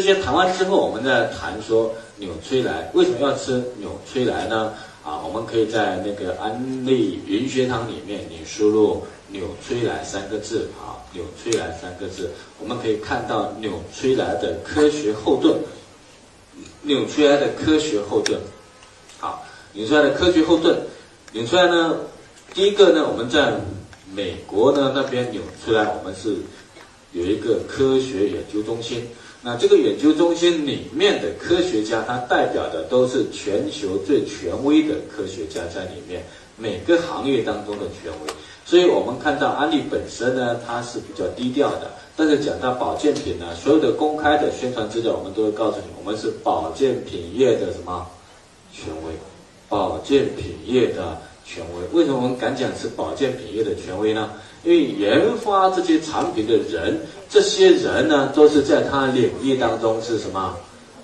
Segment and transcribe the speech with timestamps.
[0.00, 4.72] 这些谈完之后，我们再谈说纽崔莱为什么要吃纽崔莱呢？
[5.04, 15.54] 啊，我们可以在那个安利云学堂里面，你输入纽崔莱三个字啊，纽崔莱三个字，我们可以看到纽崔莱的科学后盾，
[16.80, 18.40] 纽崔莱的科学后盾，
[19.18, 19.44] 好，
[19.74, 20.78] 纽崔莱的科学后盾，
[21.32, 21.96] 纽崔莱呢，
[22.54, 23.52] 第一个呢，我们在
[24.14, 26.36] 美国呢那边纽崔莱，我们是
[27.12, 29.06] 有一个科学研究中心。
[29.42, 36.22] 那这个研究中心里面的科学家，他代表的都是全球最权威的科学家在里面，
[36.58, 38.32] 每个行业当中的权威。
[38.66, 41.90] 所以我们看到安利本身呢，它是比较低调的。
[42.14, 48.06] 但是讲到保健品呢，所有的公开的宣传资料，我们都会告诉你，我们是保健品业的什么
[48.70, 49.14] 权威？
[49.70, 51.16] 保健品业的
[51.46, 51.98] 权威。
[51.98, 54.30] 为什么我们敢讲是保健品业的权威呢？
[54.62, 57.00] 因为研发这些产品的人。
[57.32, 60.56] 这些人呢，都是在他领域当中是什么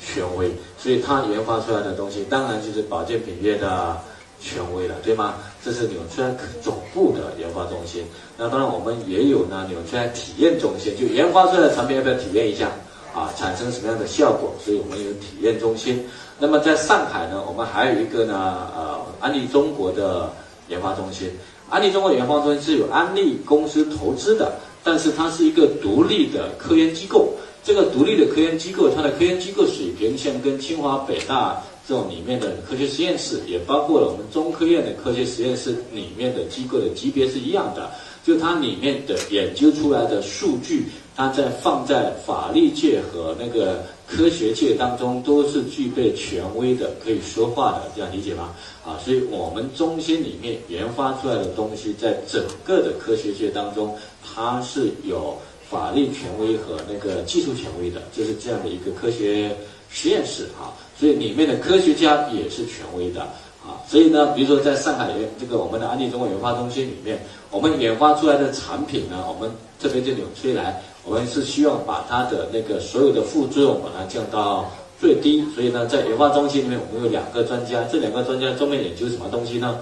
[0.00, 3.96] 权威，所以他研发出来的东西，当然就是保健品业的
[4.40, 5.34] 权威了，对吗？
[5.64, 8.04] 这是纽崔莱总部的研发中心。
[8.38, 12.70] 那当然，我们也有呢纽崔莱体验中心，就研发出来的产品要不要体验一下
[13.12, 13.34] 啊？
[13.36, 14.54] 产生什么样的效果？
[14.64, 16.08] 所以我们有体验中心。
[16.38, 20.32] 那么在上海呢，我们还有一个呢，呃，安利中国的
[20.68, 21.28] 研发中心。
[21.70, 24.52] 安利中国研发中心是有安利公司投资的。
[24.84, 27.32] 但是它是一个独立的科研机构，
[27.62, 37.92] 这个独立的科研机构，它的科研机构水平像跟清华、北大这种里面的科学实验室，也包括了我们中科院的科学实验室里面的机构的级别是一样的。
[38.24, 48.54] 就它里面的研究出来的数据，它在放在法律界和那个科学界当中都是具备权威的，可以说话的，这样理解吗？
[48.84, 53.96] 啊，所以我们中心里面研发出来的东西，在整个的科学界当中。
[54.34, 55.36] 它是有
[55.68, 59.54] 法律权威和那个技术权威的，就是这样的一个科学
[59.90, 63.20] 实验室啊，所以里面的科学家也是权威的
[63.60, 63.76] 啊。
[63.86, 67.20] 所以呢，比如说在上海这个我们的安利中国研发中心里面，
[67.50, 74.70] 我们研发出来的产品呢，我们这边就纽崔莱，我们是希望把它的那个所有的副作用把它降到
[75.00, 75.44] 最低。
[75.54, 79.78] 所以呢，在研发中心里面，我们有两个专家，这两个专家专门研究什么东西呢？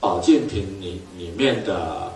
[0.00, 2.10] 保健品里里面的。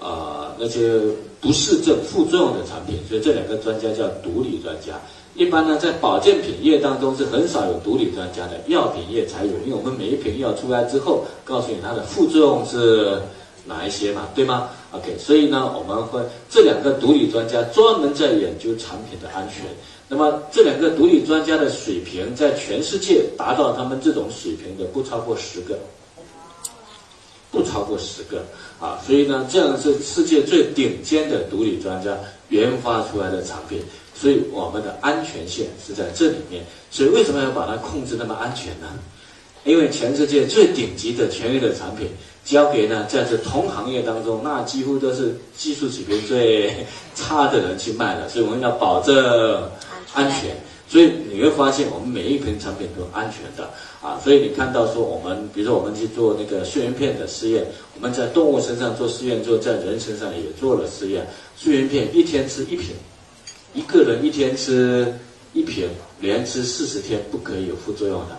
[0.00, 1.00] 呃，那些
[1.40, 5.00] 不适症、副作用的产品，所以这两个专家叫独立专家。
[5.34, 9.52] 一般呢，在保健品业当中是很少有独立专家的，药品业才有。
[9.64, 13.18] 因为我们每一瓶药出来之后，告诉你它的副作用是
[13.64, 19.66] 哪一些嘛，对吗？OK，所以呢，我们会这两个独立专家专门在研究产品的安全。
[20.08, 25.78] 那么这两个独立专家的水平，在全世界达到他们这种水平的不超过十个。
[27.50, 28.42] 不超过十个
[28.80, 32.18] 啊，所以呢，这样是世界最顶尖的独立专家
[32.48, 33.80] 研发出来的产品，
[34.12, 36.64] 所以我们的安全线是在这里面。
[36.90, 38.88] 所以为什么要把它控制那么安全呢？
[39.62, 42.08] 因为全世界最顶级的权威的产品
[42.44, 49.68] 交给呢在这同行业当中，那几乎都是技术水平最差的人去卖的，所以我们要保证
[50.12, 50.54] 安全。
[50.86, 53.68] 所以你会发现，我们每一瓶产品都安全的
[54.02, 54.20] 啊。
[54.22, 57.66] 所以你看到说，我们比如说我们去做那个睡眠片的试验，
[57.96, 61.26] 我们在动物身上做试验之后，在人身上也做了试验。
[61.56, 62.94] 睡眠片一天吃一瓶，
[63.72, 65.18] 一个人一天吃
[65.54, 65.88] 一瓶，
[66.20, 68.36] 连吃四十天不可以有副作用的，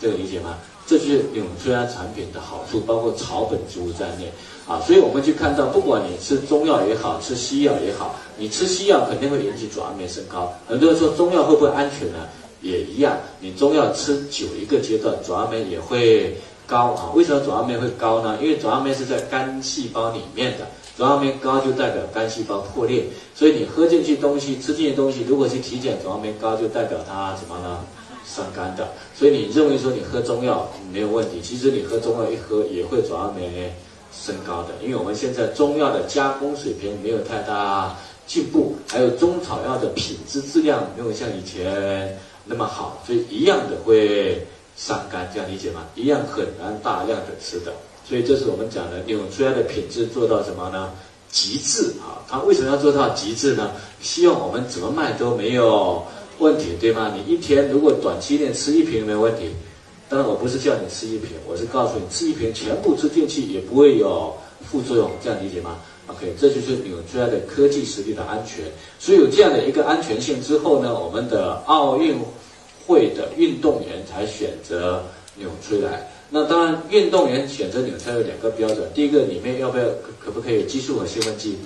[0.00, 0.58] 这个理解吗？
[0.88, 4.32] 这就是纽崔莱产品的好处，包括草本植物在内。
[4.66, 10.52] 啊，所以我们就看到，不管你吃中药也好，吃西药也好，你吃西药肯定会引起转氨酶升高。
[10.66, 12.26] 很多人说中药会不会安全呢？
[12.62, 17.12] 也一样，你中药吃久一个阶段，转氨酶也会高啊。
[17.14, 18.38] 为什么转氨酶会高呢？
[18.42, 20.66] 因为转氨酶是在肝细胞里面的，
[20.96, 23.04] 转氨酶高就代表肝细胞破裂。
[23.34, 27.84] 所以你喝进去东西，吃进去东西，如果去体检转氨酶高，就代表它什么呢？
[28.28, 28.88] 伤肝的。
[29.16, 33.72] 所以你认为说你喝中药没有问题，其实你喝中药一喝也会转氨酶。
[34.10, 37.94] 升高的，因为我们现在中药的加工水平没有太大
[38.26, 44.44] 进步，还有中草药的品质质量没有像以前那么好，所以一样的会
[44.76, 45.86] 伤肝，这样理解吗？
[45.94, 47.72] 一样很难大量的吃的，
[48.08, 50.90] 所以这是我们讲的用中药的品质做到什么呢？
[51.30, 52.24] 极致啊！
[52.26, 53.70] 它为什么要做到极致呢？
[54.00, 56.02] 希望我们怎么卖都没有
[56.38, 57.14] 问题，对吗？
[57.14, 59.50] 你一天如果短期内吃一瓶没问题。
[60.10, 64.34] 当然，我不是叫你吃一瓶，我是告诉你吃一瓶全部吃进去也不会有
[64.70, 65.76] 副作用，这样理解吗
[66.06, 68.64] ？OK，这就是纽崔莱的科技实力的安全。
[68.98, 72.16] 所以有这样的一个安全性之后呢，我们的奥运
[72.86, 75.04] 会的运动员才选择
[75.36, 76.10] 纽崔莱。
[76.30, 81.58] 那当然，运动员选择纽崔莱有两个标准：第一个，里面要不要可可不可以有激素和兴奋剂？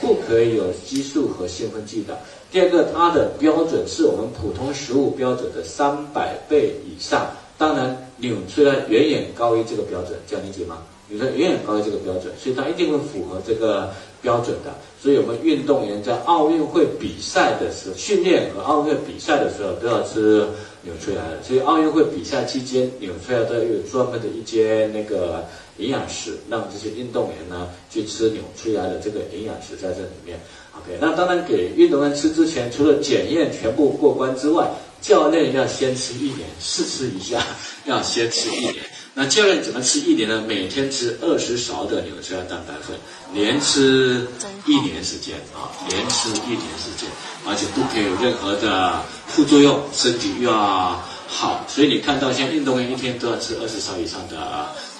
[0.00, 2.18] 不可以有激素和兴奋剂的。
[2.52, 7.30] 第二个，它的标准是我们普通食物标准的三百倍以上。
[7.56, 10.76] 当然，纽崔莱远远高于这个标准，这样理解吗？
[11.08, 13.90] 纽崔莱远远高于这个标准，所以它一定会符合这个
[14.20, 14.70] 标准的。
[15.00, 20.46] 所以我们运动员在奥运会比赛的时候，训练和奥运会比赛的时候都要吃
[20.82, 21.42] 纽崔莱的。
[21.42, 25.44] 所以奥运会比赛期间，纽崔莱都有专门的一间那个
[25.78, 30.38] 营养室，让这些运动员呢去吃纽崔莱的这个营养食在这里面。
[30.74, 34.70] OK，那当然给运动员吃之前，除了检验全部过关之外，
[35.00, 37.44] 教练要先吃一点，试吃一下，
[37.84, 38.76] 要先吃一点。
[39.14, 40.42] 那教练怎么吃一年呢？
[40.46, 42.96] 每天吃二十勺的纽崔莱蛋白粉，
[43.34, 44.26] 连吃
[44.66, 47.08] 一年时间啊，连吃一年时间，
[47.46, 51.64] 而且不可以有任何的副作用，身体又要好。
[51.68, 54.36] 所以你看到现在运动员一天都要吃二十勺以上的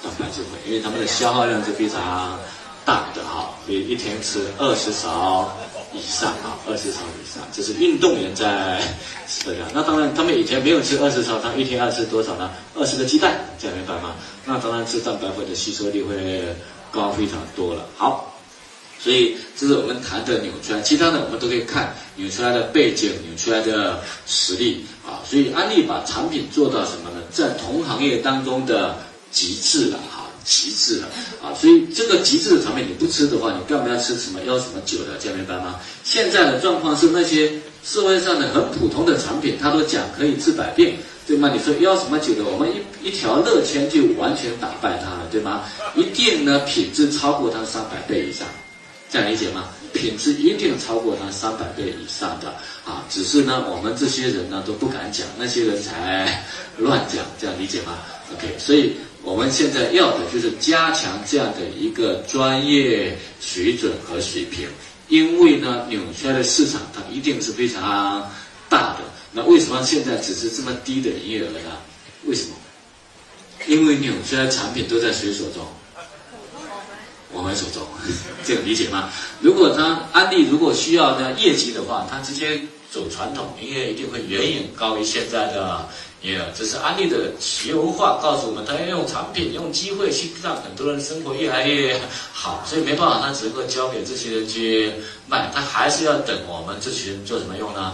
[0.02, 2.38] 蛋白质粉，因为他们的消耗量是非常。
[2.84, 5.56] 大的哈，所以一天吃二十勺
[5.94, 8.80] 以上啊，二十勺以上，这是运动员在
[9.28, 9.68] 吃的量。
[9.74, 12.50] 那当然，他们以前没有吃二十勺，他一天要吃多少呢？
[12.74, 14.14] 二十个鸡蛋，这样明白吗？
[14.44, 16.42] 那当然吃蛋白粉的吸收率会
[16.90, 17.86] 高非常多了。
[17.96, 18.34] 好，
[18.98, 25.20] 所以这是我们谈的纽崔莱，其他的我们都可以看纽崔莱的背景、纽崔莱的实力啊。
[25.28, 27.22] 所以安利把产品做到什么呢？
[27.30, 28.96] 在同行业当中的
[29.30, 30.26] 极致了哈。
[30.44, 31.08] 极致了
[31.42, 31.54] 啊！
[31.54, 35.16] 所以这个极致的产品你不吃的话，你干嘛要吃什么要什么酒的？
[35.20, 35.76] 这样明白吗？
[36.04, 37.52] 现在的状况是那些
[37.84, 40.96] 社会上的很普通的产品，他都讲可以治百病，
[41.26, 41.50] 对吗？
[41.52, 42.44] 你说要什么酒的？
[42.44, 45.62] 我们一一条乐千就完全打败它了，对吗？
[45.94, 48.46] 一定呢品质超过它三百倍以上，
[49.10, 49.68] 这样理解吗？
[49.92, 52.48] 品质一定超过它三百倍以上的
[52.84, 53.04] 啊！
[53.10, 56.44] 只是呢我们这些人呢都不敢讲，那些人才
[56.78, 57.98] 乱讲，这样理解吗
[58.34, 58.96] ？OK，所以。
[59.22, 64.68] 我们现在要的就是加强这样的一个专业水准和水平，
[65.08, 68.28] 因为呢，纽崔莱的市场它一定是非常
[68.68, 68.98] 大的。
[69.32, 71.78] 那为什么现在只是这么低的营业额呢？
[72.24, 72.54] 为什么？
[73.68, 75.64] 因为纽崔莱产品都在谁手中？
[77.32, 77.86] 我们手中，
[78.44, 79.08] 这个理解吗？
[79.40, 82.60] 如果他安利如果需要呢业绩的话，他直接
[82.92, 85.88] 走传统，营业一定会远远高于现在的。
[86.20, 92.00] 也，这是安利的企业文化告诉我们，他要用产品、用机会去让很多人生活越来越
[92.32, 94.92] 好，所以没办法，他只能够交给这些人去
[95.26, 97.92] 卖，他还是要等我们这群人做什么用呢？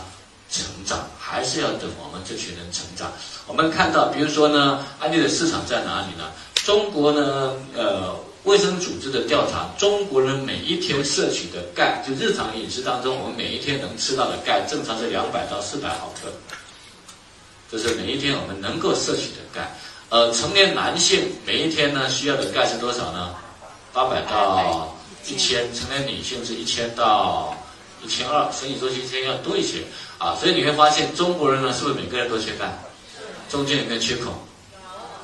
[0.50, 3.10] 成长，还是要等我们这群人成长。
[3.46, 6.24] 我们看到，比如说呢，安利的市场在哪里呢？
[6.66, 8.14] 中国呢，呃，
[8.48, 16.32] 卫生组织的调查，中国人每一天摄取的钙，就日常饮食当中，我们每一天能吃到的钙，正常是两百到四百毫克。
[17.70, 19.70] 就是每一天我们能够摄取的钙，
[20.08, 23.34] 呃，成年男性每一天呢需要的钙是多少呢？
[23.92, 24.96] 八百到
[25.26, 27.54] 一千，成年女性是一千到
[28.02, 29.82] 一千二，所以说一天要多一些
[30.16, 30.34] 啊。
[30.36, 32.78] 所以你会发现中国人呢是不是每个人都缺钙？
[33.50, 34.32] 中间有没有缺口？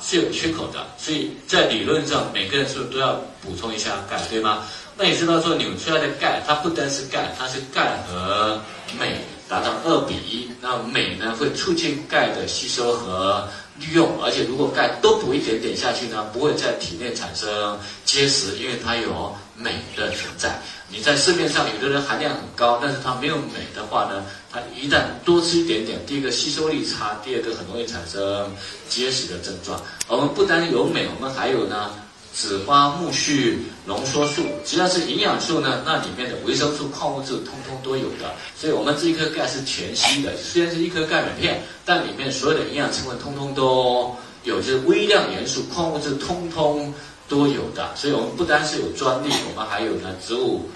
[0.01, 4.63] 是有缺口的，所以在理论上每个人是不是都要补充一下钙，对吗？
[4.97, 8.59] 那你知道说纽崔莱的钙，它不单是钙，它是钙和
[8.99, 9.15] 镁。
[9.47, 13.47] 达到二比一，那镁呢会促进钙的吸收和
[13.77, 20.59] 利用，而且如果钙多补一点点下去呢，不会在体内产生结石，因为它有镁的存在。
[20.89, 28.51] 你在市面上有的人含量很高，但是它没有镁的话呢，它一旦多吃一点点，第一个吸收力差，第二个很容易产生
[28.87, 29.81] 结石的症状。
[30.07, 31.91] 我们不单有镁，我们还有呢。
[32.37, 38.35] 紫花苜蓿浓缩素，只要是营养素呢，那里面的维生素、矿物质通通都有的。
[38.59, 44.13] 所以，我们这一颗钙是全息的，虽然是一颗钙镁片，但里面所有的营养成分通通都
[44.43, 46.93] 有，就是微量元素、矿物质通通
[47.27, 47.95] 都有的。
[47.95, 50.69] 所以我们不单是有专利，我们还有呢植物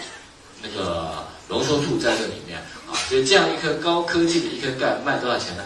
[0.62, 2.94] 那个浓缩素在这里面啊。
[3.08, 5.64] 所以这样一颗高科技的一颗钙卖多少钱呢？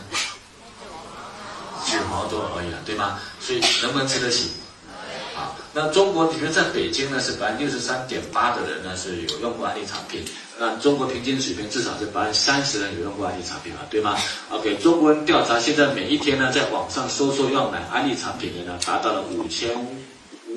[1.86, 3.20] 九毛多而已了，对吗？
[3.40, 4.52] 所以能不能吃得起？
[5.36, 10.24] 啊那中国，比如在北京呢，是百分之六十三点八的人呢是有用过安利产品。
[10.60, 14.16] 那中国平均水平至少是百分之三十人有用过安利产品嘛，对吗
[14.52, 19.70] ？OK，中国人调查现在每一天呢，在网上搜索要买安利产品的呢，达到了五千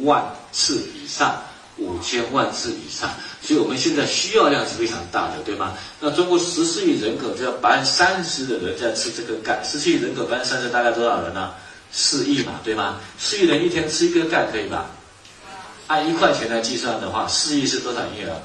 [0.07, 1.43] 万次以上，
[1.77, 3.11] 五千万次以上。
[3.43, 5.75] 所以我们现在需要量是非常大的，对吗？
[6.01, 11.53] 那中国十四亿人口，只要百分之三十的人在吃这个钙，十四亿人口百分之三十大概多少人呢？
[11.93, 12.99] 四亿嘛，对吗？
[13.19, 14.87] 四亿人一天吃一根钙可以吧？
[15.87, 18.43] 按一块钱来计算的话，四亿是多少营业额？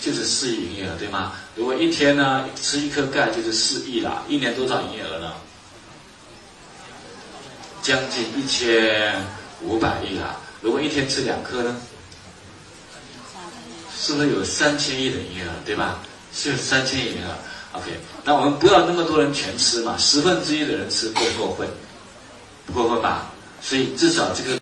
[0.00, 1.32] 就是四亿营业额，对吗？
[1.54, 5.32] 如果一天呢吃一颗钙就是四亿啦，一年多少营业额呢？
[7.82, 9.22] 将近一千
[9.60, 10.36] 五百亿啦。
[10.60, 11.76] 如果一天吃两颗呢？
[14.00, 16.00] 是不是有三千亿的营业额，对吧？
[16.32, 17.34] 是有三千亿营业额。
[17.72, 17.90] OK，
[18.24, 21.68] 那我们不要那么多人全吃嘛，十分之一的人吃够不够分？
[22.66, 23.32] 不过分吧？
[23.60, 24.56] 所以至少这个。